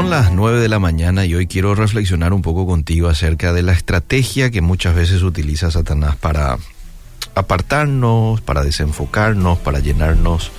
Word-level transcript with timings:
son 0.00 0.08
las 0.08 0.32
9 0.32 0.60
de 0.60 0.68
la 0.70 0.78
mañana 0.78 1.26
y 1.26 1.34
hoy 1.34 1.46
quiero 1.46 1.74
reflexionar 1.74 2.32
un 2.32 2.40
poco 2.40 2.66
contigo 2.66 3.10
acerca 3.10 3.52
de 3.52 3.60
la 3.60 3.72
estrategia 3.72 4.50
que 4.50 4.62
muchas 4.62 4.94
veces 4.94 5.22
utiliza 5.22 5.70
Satanás 5.70 6.16
para 6.16 6.56
apartarnos, 7.34 8.40
para 8.40 8.62
desenfocarnos, 8.62 9.58
para 9.58 9.80
llenarnos 9.80 10.52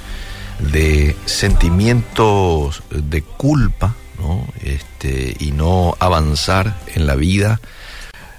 de 0.60 1.16
sentimientos 1.26 2.84
de 2.92 3.24
culpa, 3.24 3.96
¿no? 4.20 4.46
Este, 4.62 5.36
y 5.40 5.54
no 5.54 5.96
avanzar 5.98 6.78
en 6.94 7.08
la 7.08 7.16
vida 7.16 7.60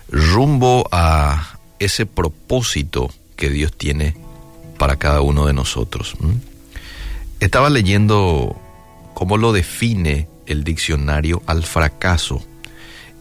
rumbo 0.09 0.89
a 0.93 1.59
ese 1.81 2.07
propósito 2.07 3.11
que 3.35 3.51
Dios 3.51 3.77
tiene 3.77 4.15
para 4.79 5.01
cada 5.01 5.21
uno 5.21 5.47
de 5.47 5.53
nosotros. 5.53 6.15
Estaba 7.41 7.71
leyendo 7.71 8.57
cómo 9.15 9.37
lo 9.37 9.53
define 9.53 10.29
el 10.47 10.65
diccionario 10.65 11.43
al 11.47 11.63
fracaso 11.63 12.43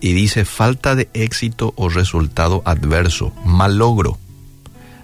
y 0.01 0.13
dice 0.13 0.45
falta 0.45 0.95
de 0.95 1.09
éxito 1.13 1.73
o 1.77 1.87
resultado 1.87 2.63
adverso, 2.65 3.31
malogro, 3.45 4.17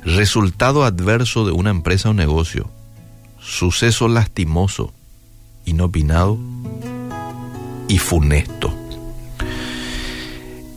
resultado 0.03 0.83
adverso 0.83 1.45
de 1.45 1.51
una 1.51 1.69
empresa 1.69 2.09
o 2.09 2.13
negocio, 2.13 2.69
suceso 3.39 4.07
lastimoso, 4.07 4.91
inopinado 5.65 6.37
y 7.87 7.99
funesto. 7.99 8.73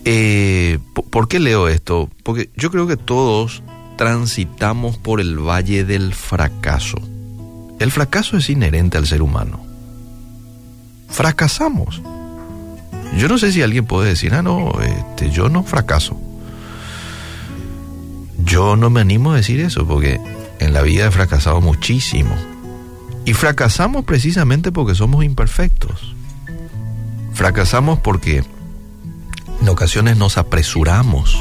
Eh, 0.05 0.79
¿Por 1.11 1.29
qué 1.29 1.41
leo 1.41 1.69
esto? 1.69 2.11
Porque 2.23 2.51
yo 2.57 2.71
creo 2.71 2.87
que 2.87 2.97
todos 2.97 3.63
transitamos 3.97 4.99
por 4.99 5.21
el 5.21 5.38
valle 5.38 5.85
del 5.85 6.15
fracaso. 6.15 6.99
El 7.79 7.91
fracaso 7.91 8.37
es 8.37 8.51
inherente 8.51 8.99
al 8.99 9.07
ser 9.07 9.23
humano. 9.23 9.70
Fracasamos. 11.11 12.03
Yo 13.16 13.29
no 13.29 13.39
sé 13.39 13.53
si 13.53 13.63
alguien 13.63 13.87
puede 13.87 14.11
decir, 14.11 14.35
ah, 14.35 14.43
no, 14.43 14.73
este, 14.80 15.30
yo 15.30 15.49
no 15.49 15.63
fracaso. 15.65 16.17
Yo 18.39 18.77
no 18.77 18.91
me 18.91 19.01
animo 19.01 19.33
a 19.33 19.37
decir 19.37 19.61
eso 19.61 19.87
porque 19.87 20.21
en 20.61 20.73
la 20.73 20.83
vida 20.83 21.07
he 21.07 21.11
fracasado 21.11 21.61
muchísimo. 21.61 22.35
Y 23.25 23.35
fracasamos 23.35 24.05
precisamente 24.05 24.73
porque 24.73 24.95
somos 24.95 25.25
imperfectos. 25.25 26.15
Fracasamos 27.35 27.99
porque 27.99 28.45
en 29.61 29.69
ocasiones 29.69 30.17
nos 30.17 30.39
apresuramos, 30.39 31.39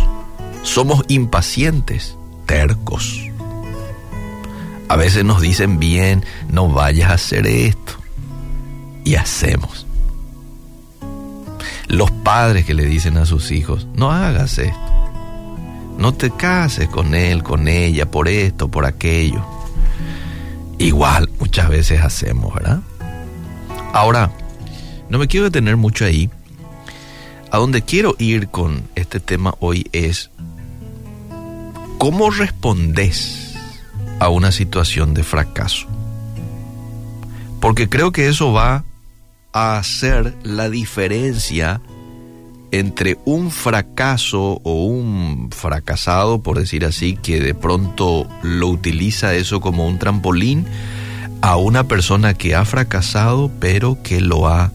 somos 0.63 1.03
impacientes, 1.07 2.15
tercos. 2.45 3.21
A 4.87 4.95
veces 4.95 5.23
nos 5.23 5.41
dicen 5.41 5.79
bien, 5.79 6.25
no 6.49 6.67
vayas 6.67 7.11
a 7.11 7.13
hacer 7.13 7.47
esto. 7.47 7.88
Y 9.09 9.15
hacemos. 9.15 9.87
Los 11.87 12.11
padres 12.11 12.63
que 12.65 12.75
le 12.75 12.85
dicen 12.85 13.17
a 13.17 13.25
sus 13.25 13.49
hijos, 13.49 13.87
no 13.95 14.11
hagas 14.11 14.59
esto. 14.59 14.77
No 15.97 16.13
te 16.13 16.29
cases 16.29 16.89
con 16.89 17.15
él, 17.15 17.41
con 17.41 17.67
ella, 17.67 18.11
por 18.11 18.27
esto, 18.27 18.67
por 18.67 18.85
aquello. 18.85 19.43
Igual 20.77 21.27
muchas 21.39 21.69
veces 21.69 22.01
hacemos, 22.01 22.53
¿verdad? 22.53 22.81
Ahora, 23.93 24.31
no 25.09 25.17
me 25.17 25.27
quiero 25.27 25.45
detener 25.45 25.75
mucho 25.75 26.05
ahí, 26.05 26.29
a 27.49 27.57
donde 27.57 27.81
quiero 27.81 28.15
ir 28.19 28.49
con 28.49 28.83
este 28.93 29.19
tema 29.19 29.55
hoy 29.59 29.87
es 29.91 30.29
cómo 31.97 32.29
respondes 32.29 33.55
a 34.19 34.29
una 34.29 34.51
situación 34.51 35.15
de 35.15 35.23
fracaso. 35.23 35.87
Porque 37.59 37.89
creo 37.89 38.11
que 38.11 38.27
eso 38.27 38.53
va 38.53 38.83
a 39.59 39.77
hacer 39.77 40.35
la 40.43 40.69
diferencia 40.69 41.81
entre 42.71 43.17
un 43.25 43.51
fracaso 43.51 44.61
o 44.63 44.85
un 44.85 45.49
fracasado, 45.51 46.41
por 46.43 46.59
decir 46.59 46.85
así, 46.85 47.15
que 47.15 47.39
de 47.39 47.55
pronto 47.55 48.27
lo 48.43 48.67
utiliza 48.67 49.33
eso 49.33 49.59
como 49.59 49.87
un 49.87 49.97
trampolín, 49.97 50.65
a 51.41 51.55
una 51.55 51.87
persona 51.87 52.33
que 52.33 52.53
ha 52.53 52.65
fracasado 52.65 53.49
pero 53.59 53.97
que 54.03 54.19
lo 54.19 54.47
ha 54.47 54.71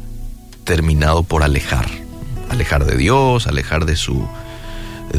terminado 0.64 1.22
por 1.22 1.42
alejar 1.42 2.04
alejar 2.54 2.84
de 2.84 2.96
Dios, 2.96 3.46
alejar 3.46 3.84
de 3.84 3.96
su, 3.96 4.26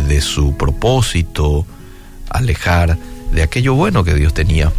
de 0.07 0.21
su 0.21 0.55
propósito, 0.57 1.65
alejar 2.29 2.97
de 3.31 3.43
aquello 3.43 3.75
bueno 3.75 4.03
que 4.03 4.13
Dios 4.13 4.33
tenía 4.33 4.71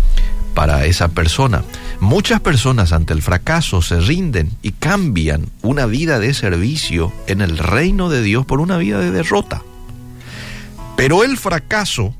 para 0.54 0.84
esa 0.86 1.08
persona. 1.08 1.62
Muchas 2.00 2.40
personas 2.40 2.92
ante 2.92 3.14
el 3.14 3.22
fracaso 3.22 3.80
se 3.80 4.00
rinden 4.00 4.52
y 4.62 4.72
cambian 4.72 5.48
una 5.62 5.86
vida 5.86 6.18
de 6.18 6.34
servicio 6.34 7.12
en 7.26 7.40
el 7.40 7.56
reino 7.56 8.10
de 8.10 8.22
Dios 8.22 8.44
por 8.44 8.60
una 8.60 8.76
vida 8.76 8.98
de 8.98 9.10
derrota. 9.10 9.62
Pero 10.96 11.24
el 11.24 11.38
fracaso, 11.38 12.14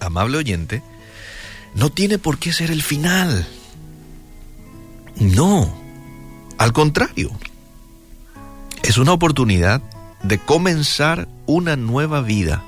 amable 0.00 0.38
oyente, 0.38 0.82
no 1.74 1.90
tiene 1.90 2.18
por 2.18 2.38
qué 2.38 2.52
ser 2.52 2.70
el 2.70 2.82
final. 2.82 3.46
No, 5.16 5.74
al 6.58 6.72
contrario, 6.72 7.30
es 8.82 8.96
una 8.96 9.12
oportunidad 9.12 9.82
de 10.22 10.38
comenzar 10.38 11.28
una 11.46 11.76
nueva 11.76 12.20
vida 12.20 12.62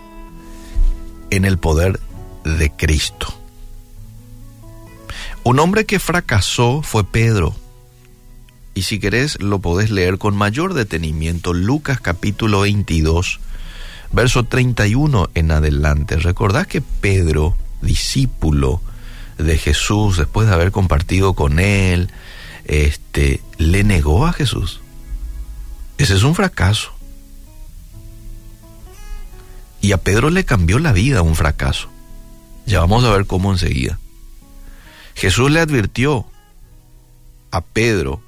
en 1.31 1.45
el 1.45 1.59
poder 1.59 2.01
de 2.45 2.71
Cristo. 2.71 3.38
Un 5.49 5.61
hombre 5.61 5.87
que 5.87 5.99
fracasó 5.99 6.83
fue 6.83 7.05
Pedro. 7.05 7.57
Y 8.75 8.83
si 8.83 9.01
querés 9.01 9.41
lo 9.41 9.61
podés 9.61 9.89
leer 9.89 10.19
con 10.19 10.37
mayor 10.37 10.75
detenimiento, 10.75 11.55
Lucas 11.55 12.03
capítulo 12.03 12.61
22, 12.61 13.41
verso 14.13 14.45
31 14.45 15.31
en 15.33 15.51
adelante. 15.51 16.17
Recordás 16.19 16.67
que 16.67 16.83
Pedro, 16.83 17.57
discípulo 17.81 18.83
de 19.39 19.57
Jesús, 19.57 20.19
después 20.19 20.47
de 20.47 20.53
haber 20.53 20.71
compartido 20.71 21.33
con 21.33 21.61
él, 21.61 22.11
este, 22.67 23.41
le 23.57 23.85
negó 23.85 24.27
a 24.27 24.35
Jesús. 24.35 24.83
Ese 25.97 26.15
es 26.15 26.25
un 26.25 26.35
fracaso. 26.35 26.93
Y 29.81 29.93
a 29.93 29.97
Pedro 29.97 30.29
le 30.29 30.45
cambió 30.45 30.79
la 30.79 30.93
vida 30.93 31.23
un 31.23 31.37
fracaso. 31.37 31.89
Ya 32.67 32.81
vamos 32.81 33.03
a 33.05 33.11
ver 33.13 33.25
cómo 33.25 33.51
enseguida. 33.51 33.99
Jesús 35.19 35.51
le 35.51 35.59
advirtió 35.59 36.27
a 37.51 37.61
Pedro 37.61 38.23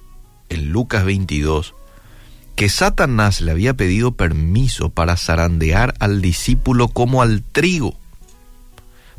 en 0.49 0.73
Lucas 0.73 1.05
22 1.05 1.77
que 2.57 2.69
Satanás 2.69 3.41
le 3.41 3.53
había 3.53 3.75
pedido 3.75 4.11
permiso 4.11 4.91
para 4.91 5.17
zarandear 5.17 5.95
al 6.01 6.21
discípulo 6.21 6.89
como 6.89 7.23
al 7.23 7.45
trigo. 7.45 7.95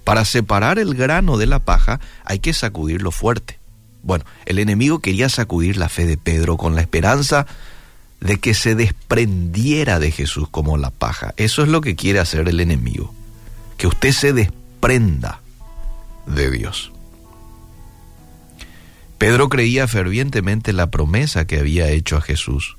Para 0.04 0.26
separar 0.26 0.80
el 0.80 0.96
grano 0.96 1.38
de 1.38 1.46
la 1.46 1.60
paja 1.60 2.02
hay 2.26 2.40
que 2.40 2.54
sacudirlo 2.54 3.10
fuerte. 3.10 3.58
Bueno, 4.04 4.26
el 4.46 4.60
enemigo 4.60 5.00
quería 5.00 5.30
sacudir 5.30 5.78
la 5.78 5.88
fe 5.88 6.06
de 6.06 6.18
Pedro 6.18 6.58
con 6.58 6.76
la 6.76 6.82
esperanza 6.82 7.48
de 8.20 8.38
que 8.38 8.54
se 8.54 8.76
desprendiera 8.76 9.98
de 9.98 10.12
Jesús 10.12 10.50
como 10.52 10.78
la 10.78 10.92
paja. 10.92 11.34
Eso 11.38 11.64
es 11.64 11.70
lo 11.70 11.80
que 11.80 11.96
quiere 11.96 12.20
hacer 12.20 12.50
el 12.50 12.60
enemigo, 12.60 13.14
que 13.78 13.88
usted 13.88 14.12
se 14.12 14.34
desprenda 14.34 15.40
de 16.26 16.52
Dios. 16.52 16.92
Pedro 19.22 19.50
creía 19.50 19.88
fervientemente 19.88 20.74
la 20.74 20.90
promesa 20.90 21.46
que 21.46 21.60
había 21.60 21.92
hecho 21.92 22.18
a 22.18 22.22
Jesús. 22.22 22.78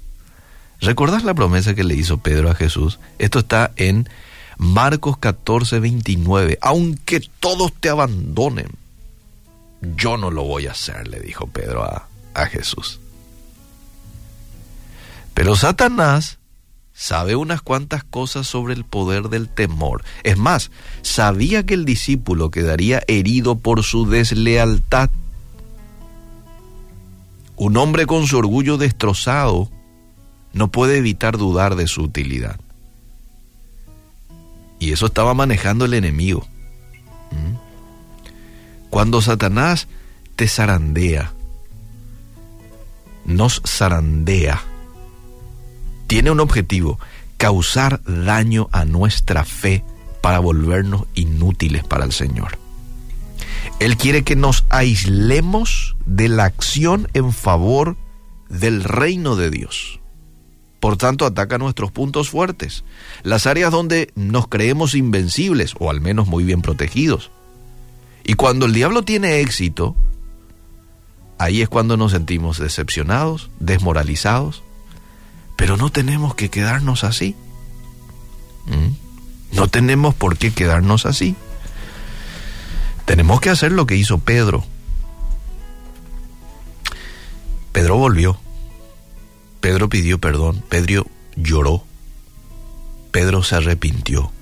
¿Recordás 0.81 1.23
la 1.23 1.35
promesa 1.35 1.77
que 1.77 1.85
le 1.85 1.95
hizo 1.95 2.19
Pedro 2.19 2.51
a 2.51 2.57
Jesús? 2.57 2.99
Esto 3.21 3.39
está 3.39 3.71
en 3.77 4.09
Marcos 4.59 5.19
14, 5.19 5.79
29. 5.79 6.59
Aunque 6.61 7.21
todos 7.39 7.73
te 7.75 7.91
abandonen, 7.91 8.67
yo 9.83 10.17
no 10.17 10.33
lo 10.33 10.43
voy 10.43 10.67
a 10.67 10.73
hacer, 10.73 11.07
le 11.07 11.21
dijo 11.21 11.47
Pedro 11.47 11.85
a, 11.85 12.09
a 12.35 12.47
Jesús. 12.47 12.99
Pero 15.35 15.55
Satanás 15.55 16.41
sabe 16.93 17.37
unas 17.37 17.63
cuantas 17.63 18.03
cosas 18.03 18.49
sobre 18.49 18.75
el 18.75 18.85
poder 18.85 19.29
del 19.29 19.49
temor. 19.49 20.03
Es 20.25 20.39
más, 20.39 20.73
sabía 21.03 21.65
que 21.65 21.75
el 21.75 21.85
discípulo 21.85 22.51
quedaría 22.51 23.01
herido 23.07 23.59
por 23.59 23.85
su 23.85 24.11
deslealtad. 24.11 25.09
Un 27.63 27.77
hombre 27.77 28.07
con 28.07 28.27
su 28.27 28.39
orgullo 28.39 28.77
destrozado 28.77 29.71
no 30.53 30.73
puede 30.73 30.97
evitar 30.97 31.39
dudar 31.39 31.77
de 31.77 31.87
su 31.87 32.03
utilidad. 32.03 32.59
Y 34.81 34.91
eso 34.91 35.07
estaba 35.07 35.33
manejando 35.33 35.85
el 35.85 35.95
enemigo. 35.95 36.45
¿Mm? 37.31 37.55
Cuando 38.91 39.23
Satanás 39.23 39.87
te 40.35 40.49
zarandea, 40.49 41.35
nos 43.27 43.63
zarandea, 43.65 44.61
tiene 46.09 46.33
un 46.33 46.41
objetivo, 46.41 46.99
causar 47.37 48.03
daño 48.03 48.71
a 48.73 48.85
nuestra 48.85 49.45
fe 49.45 49.85
para 50.21 50.41
volvernos 50.41 51.05
inútiles 51.15 51.85
para 51.85 52.05
el 52.07 52.11
Señor. 52.11 52.59
Él 53.81 53.97
quiere 53.97 54.23
que 54.23 54.37
nos 54.37 54.65
aislemos 54.71 55.97
de 56.07 56.29
la 56.29 56.45
acción 56.45 57.09
en 57.15 57.33
favor 57.33 57.97
del 58.49 58.85
reino 58.85 59.35
de 59.37 59.51
Dios. 59.51 60.01
Por 60.79 60.97
tanto, 60.97 61.27
ataca 61.27 61.59
nuestros 61.59 61.93
puntos 61.93 62.29
fuertes, 62.29 62.85
las 63.23 63.47
áreas 63.47 63.71
donde 63.71 64.13
nos 64.17 64.49
creemos 64.49 64.95
invencibles 64.95 65.75
o 65.79 65.91
al 65.91 66.01
menos 66.01 66.27
muy 66.27 66.45
bien 66.45 66.61
protegidos. 66.61 67.31
Y 68.25 68.35
cuando 68.35 68.67
el 68.67 68.73
diablo 68.73 69.03
tiene 69.03 69.41
éxito, 69.41 69.97
ahí 71.39 71.63
es 71.63 71.69
cuando 71.69 71.97
nos 71.97 72.13
sentimos 72.13 72.59
decepcionados, 72.59 73.51
desmoralizados, 73.61 74.63
pero 75.57 75.77
no 75.77 75.91
tenemos 75.91 76.35
que 76.35 76.49
quedarnos 76.49 77.05
así. 77.05 77.37
¿Mm? 78.67 79.57
No 79.57 79.69
tenemos 79.69 80.15
por 80.15 80.37
qué 80.37 80.53
quedarnos 80.53 81.07
así. 81.07 81.37
Tenemos 83.13 83.43
que 83.43 83.51
hacer 83.51 83.73
lo 83.73 83.87
que 83.87 83.95
hizo 83.95 84.17
Pedro. 84.17 84.65
Pedro 87.71 87.99
volvió. 87.99 88.41
Pedro 89.61 89.91
pidió 89.91 90.19
perdón. 90.19 90.65
Pedro 90.71 91.07
lloró. 91.37 91.85
Pedro 93.11 93.43
se 93.43 93.57
arrepintió. 93.57 94.33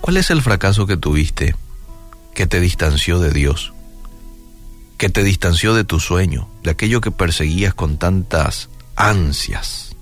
¿Cuál 0.00 0.18
es 0.18 0.30
el 0.30 0.40
fracaso 0.40 0.86
que 0.86 0.96
tuviste 0.96 1.56
que 2.32 2.46
te 2.46 2.60
distanció 2.60 3.18
de 3.18 3.32
Dios? 3.32 3.72
Que 4.98 5.08
te 5.08 5.24
distanció 5.24 5.74
de 5.74 5.82
tu 5.82 5.98
sueño, 5.98 6.48
de 6.62 6.70
aquello 6.70 7.00
que 7.00 7.10
perseguías 7.10 7.74
con 7.74 7.98
tantas 7.98 8.70
ansias. 8.94 9.96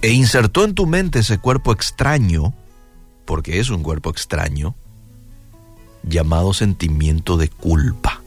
E 0.00 0.10
insertó 0.10 0.62
en 0.62 0.74
tu 0.74 0.86
mente 0.86 1.18
ese 1.18 1.38
cuerpo 1.38 1.72
extraño, 1.72 2.54
porque 3.28 3.60
es 3.60 3.68
un 3.68 3.82
cuerpo 3.82 4.08
extraño, 4.08 4.74
llamado 6.02 6.54
sentimiento 6.54 7.36
de 7.36 7.50
culpa. 7.50 8.22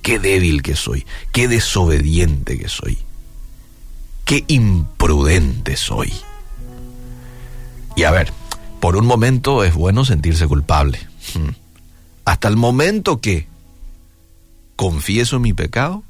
Qué 0.00 0.18
débil 0.18 0.62
que 0.62 0.76
soy, 0.76 1.04
qué 1.30 1.46
desobediente 1.46 2.58
que 2.58 2.70
soy, 2.70 2.96
qué 4.24 4.44
imprudente 4.48 5.76
soy. 5.76 6.10
Y 7.96 8.04
a 8.04 8.10
ver, 8.12 8.32
por 8.80 8.96
un 8.96 9.04
momento 9.04 9.62
es 9.62 9.74
bueno 9.74 10.06
sentirse 10.06 10.46
culpable. 10.46 10.98
Hmm. 11.34 11.50
Hasta 12.24 12.48
el 12.48 12.56
momento 12.56 13.20
que 13.20 13.46
confieso 14.74 15.38
mi 15.38 15.52
pecado, 15.52 16.02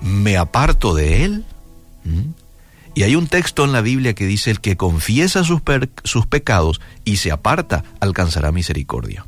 me 0.00 0.36
aparto 0.36 0.94
de 0.94 1.24
él. 1.24 1.44
Y 2.94 3.04
hay 3.04 3.16
un 3.16 3.26
texto 3.26 3.64
en 3.64 3.72
la 3.72 3.80
Biblia 3.80 4.14
que 4.14 4.26
dice, 4.26 4.50
el 4.50 4.60
que 4.60 4.76
confiesa 4.76 5.44
sus, 5.44 5.62
sus 6.04 6.26
pecados 6.26 6.80
y 7.04 7.16
se 7.16 7.30
aparta, 7.32 7.84
alcanzará 8.00 8.52
misericordia. 8.52 9.24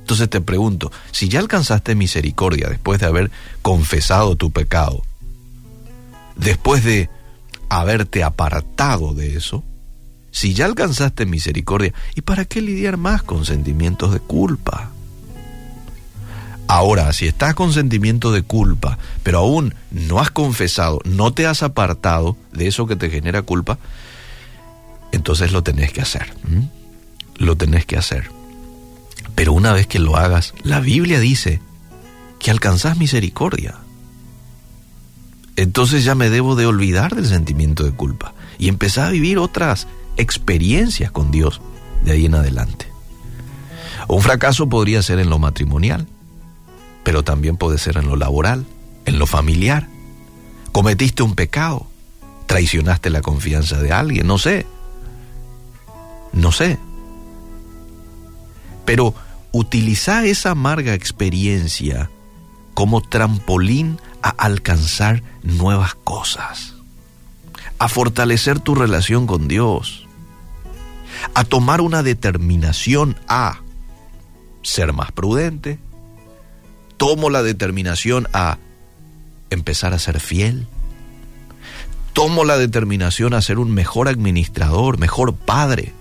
Entonces 0.00 0.28
te 0.28 0.40
pregunto, 0.40 0.90
si 1.10 1.28
ya 1.28 1.40
alcanzaste 1.40 1.94
misericordia 1.94 2.68
después 2.68 3.00
de 3.00 3.06
haber 3.06 3.30
confesado 3.62 4.36
tu 4.36 4.50
pecado, 4.50 5.02
después 6.36 6.84
de 6.84 7.10
haberte 7.68 8.22
apartado 8.22 9.14
de 9.14 9.36
eso, 9.36 9.64
si 10.30 10.54
ya 10.54 10.66
alcanzaste 10.66 11.26
misericordia, 11.26 11.92
¿y 12.14 12.20
para 12.22 12.44
qué 12.44 12.60
lidiar 12.62 12.96
más 12.96 13.22
con 13.22 13.44
sentimientos 13.44 14.12
de 14.12 14.20
culpa? 14.20 14.90
Ahora, 16.68 17.14
si 17.14 17.26
estás 17.26 17.54
con 17.54 17.72
sentimiento 17.72 18.30
de 18.30 18.42
culpa, 18.42 18.98
pero 19.22 19.38
aún 19.38 19.74
no 19.90 20.20
has 20.20 20.30
confesado, 20.30 21.00
no 21.04 21.32
te 21.32 21.46
has 21.46 21.62
apartado 21.62 22.36
de 22.52 22.68
eso 22.68 22.86
que 22.86 22.94
te 22.94 23.08
genera 23.08 23.40
culpa, 23.40 23.78
entonces 25.10 25.50
lo 25.50 25.62
tenés 25.62 25.92
que 25.94 26.02
hacer. 26.02 26.34
Lo 27.36 27.56
tenés 27.56 27.86
que 27.86 27.96
hacer. 27.96 28.30
Pero 29.34 29.54
una 29.54 29.72
vez 29.72 29.86
que 29.86 29.98
lo 29.98 30.16
hagas, 30.16 30.52
la 30.62 30.80
Biblia 30.80 31.20
dice 31.20 31.62
que 32.38 32.50
alcanzás 32.50 32.98
misericordia. 32.98 33.76
Entonces 35.56 36.04
ya 36.04 36.14
me 36.14 36.28
debo 36.28 36.54
de 36.54 36.66
olvidar 36.66 37.14
del 37.14 37.26
sentimiento 37.26 37.82
de 37.82 37.92
culpa 37.92 38.34
y 38.58 38.68
empezar 38.68 39.06
a 39.06 39.10
vivir 39.10 39.38
otras 39.38 39.86
experiencias 40.18 41.10
con 41.12 41.30
Dios 41.30 41.62
de 42.04 42.12
ahí 42.12 42.26
en 42.26 42.34
adelante. 42.34 42.92
Un 44.06 44.20
fracaso 44.20 44.68
podría 44.68 45.02
ser 45.02 45.18
en 45.18 45.30
lo 45.30 45.38
matrimonial, 45.38 46.06
pero 47.08 47.22
también 47.22 47.56
puede 47.56 47.78
ser 47.78 47.96
en 47.96 48.06
lo 48.06 48.16
laboral, 48.16 48.66
en 49.06 49.18
lo 49.18 49.24
familiar. 49.24 49.88
Cometiste 50.72 51.22
un 51.22 51.34
pecado, 51.34 51.86
traicionaste 52.44 53.08
la 53.08 53.22
confianza 53.22 53.80
de 53.80 53.92
alguien, 53.92 54.26
no 54.26 54.36
sé. 54.36 54.66
No 56.34 56.52
sé. 56.52 56.78
Pero 58.84 59.14
utiliza 59.52 60.26
esa 60.26 60.50
amarga 60.50 60.92
experiencia 60.92 62.10
como 62.74 63.00
trampolín 63.00 63.98
a 64.20 64.28
alcanzar 64.28 65.22
nuevas 65.42 65.94
cosas, 65.94 66.74
a 67.78 67.88
fortalecer 67.88 68.60
tu 68.60 68.74
relación 68.74 69.26
con 69.26 69.48
Dios, 69.48 70.06
a 71.32 71.44
tomar 71.44 71.80
una 71.80 72.02
determinación 72.02 73.16
a 73.28 73.62
ser 74.60 74.92
más 74.92 75.10
prudente, 75.10 75.78
tomo 76.98 77.30
la 77.30 77.42
determinación 77.42 78.28
a 78.34 78.58
empezar 79.48 79.94
a 79.94 79.98
ser 79.98 80.20
fiel, 80.20 80.66
tomo 82.12 82.44
la 82.44 82.58
determinación 82.58 83.32
a 83.32 83.40
ser 83.40 83.58
un 83.58 83.72
mejor 83.72 84.08
administrador, 84.08 84.98
mejor 84.98 85.34
padre, 85.34 85.94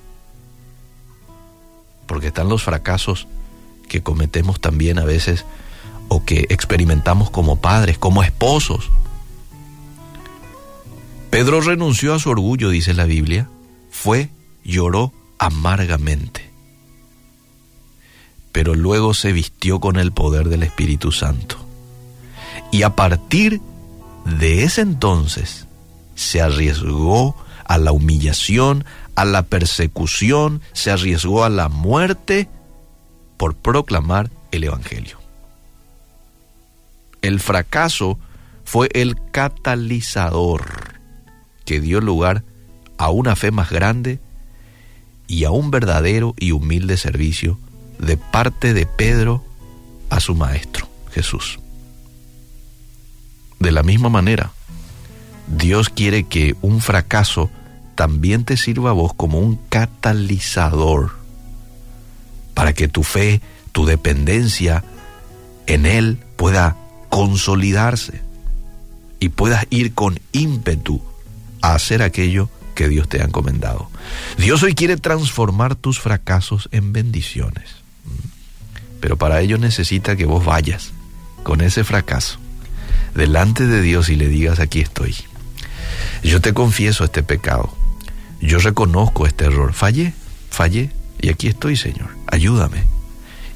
porque 2.07 2.27
están 2.27 2.49
los 2.49 2.63
fracasos 2.63 3.27
que 3.87 4.01
cometemos 4.01 4.59
también 4.59 4.99
a 4.99 5.05
veces 5.05 5.45
o 6.09 6.25
que 6.25 6.47
experimentamos 6.49 7.29
como 7.29 7.61
padres, 7.61 7.97
como 7.97 8.23
esposos. 8.23 8.89
Pedro 11.29 11.61
renunció 11.61 12.13
a 12.13 12.19
su 12.19 12.29
orgullo, 12.29 12.69
dice 12.69 12.93
la 12.93 13.05
Biblia, 13.05 13.49
fue, 13.91 14.29
lloró 14.63 15.13
amargamente, 15.37 16.46
pero 18.51 18.75
luego 18.75 19.13
se 19.13 19.31
vistió 19.31 19.79
con 19.79 19.97
el 19.97 20.11
poder 20.11 20.49
del 20.49 20.63
Espíritu 20.63 21.11
Santo. 21.11 21.57
Y 22.71 22.83
a 22.83 22.95
partir 22.95 23.61
de 24.25 24.63
ese 24.63 24.81
entonces 24.81 25.67
se 26.15 26.41
arriesgó 26.41 27.35
a 27.65 27.77
la 27.77 27.91
humillación, 27.91 28.85
a 29.15 29.25
la 29.25 29.43
persecución, 29.43 30.61
se 30.73 30.91
arriesgó 30.91 31.43
a 31.43 31.49
la 31.49 31.69
muerte 31.69 32.49
por 33.37 33.55
proclamar 33.55 34.29
el 34.51 34.63
Evangelio. 34.63 35.19
El 37.21 37.39
fracaso 37.39 38.17
fue 38.63 38.89
el 38.93 39.15
catalizador 39.31 40.95
que 41.65 41.79
dio 41.79 42.01
lugar 42.01 42.43
a 42.97 43.09
una 43.09 43.35
fe 43.35 43.51
más 43.51 43.69
grande 43.69 44.19
y 45.27 45.43
a 45.43 45.51
un 45.51 45.71
verdadero 45.71 46.33
y 46.39 46.51
humilde 46.51 46.97
servicio 46.97 47.59
de 47.99 48.17
parte 48.17 48.73
de 48.73 48.85
Pedro 48.85 49.43
a 50.09 50.19
su 50.19 50.35
Maestro, 50.35 50.87
Jesús. 51.11 51.59
De 53.59 53.71
la 53.71 53.83
misma 53.83 54.09
manera, 54.09 54.51
Dios 55.47 55.89
quiere 55.89 56.23
que 56.23 56.55
un 56.61 56.81
fracaso 56.81 57.49
también 57.95 58.45
te 58.45 58.57
sirva 58.57 58.91
a 58.91 58.93
vos 58.93 59.13
como 59.13 59.39
un 59.39 59.55
catalizador 59.69 61.11
para 62.53 62.73
que 62.73 62.87
tu 62.87 63.03
fe, 63.03 63.41
tu 63.71 63.85
dependencia 63.85 64.83
en 65.65 65.85
Él 65.85 66.19
pueda 66.35 66.77
consolidarse 67.09 68.21
y 69.19 69.29
puedas 69.29 69.65
ir 69.69 69.93
con 69.93 70.19
ímpetu 70.31 71.01
a 71.61 71.73
hacer 71.73 72.01
aquello 72.01 72.49
que 72.75 72.87
Dios 72.87 73.09
te 73.09 73.21
ha 73.21 73.25
encomendado. 73.25 73.89
Dios 74.37 74.61
hoy 74.61 74.75
quiere 74.75 74.97
transformar 74.97 75.75
tus 75.75 75.99
fracasos 75.99 76.69
en 76.71 76.93
bendiciones, 76.93 77.77
pero 78.99 79.17
para 79.17 79.41
ello 79.41 79.57
necesita 79.57 80.15
que 80.15 80.25
vos 80.25 80.45
vayas 80.45 80.91
con 81.43 81.61
ese 81.61 81.83
fracaso 81.83 82.39
delante 83.13 83.65
de 83.65 83.81
Dios 83.81 84.09
y 84.09 84.15
le 84.15 84.27
digas, 84.27 84.59
aquí 84.59 84.81
estoy. 84.81 85.15
Yo 86.23 86.41
te 86.41 86.53
confieso 86.53 87.03
este 87.03 87.23
pecado, 87.23 87.73
yo 88.39 88.59
reconozco 88.59 89.25
este 89.25 89.45
error, 89.45 89.73
fallé, 89.73 90.13
fallé, 90.49 90.91
y 91.19 91.29
aquí 91.29 91.47
estoy, 91.47 91.75
Señor, 91.75 92.09
ayúdame. 92.27 92.85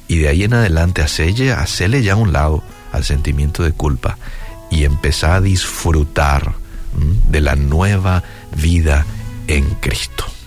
Y 0.08 0.18
de 0.18 0.28
ahí 0.28 0.44
en 0.44 0.54
adelante, 0.54 1.02
hacele, 1.02 1.52
hacele 1.52 2.02
ya 2.02 2.16
un 2.16 2.32
lado 2.32 2.62
al 2.92 3.04
sentimiento 3.04 3.62
de 3.62 3.72
culpa 3.72 4.18
y 4.70 4.84
empezar 4.84 5.32
a 5.32 5.40
disfrutar 5.40 6.54
de 7.28 7.40
la 7.40 7.56
nueva 7.56 8.22
vida 8.56 9.06
en 9.46 9.64
Cristo. 9.80 10.31